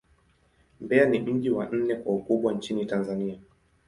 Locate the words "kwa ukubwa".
1.95-2.53